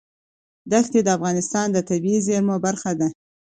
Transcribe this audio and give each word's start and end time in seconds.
دښتې 0.71 0.99
د 1.03 1.07
افغانستان 1.17 1.67
د 1.71 1.77
طبیعي 1.89 2.19
زیرمو 2.27 2.55
برخه 2.65 2.91
ده. 2.99 3.07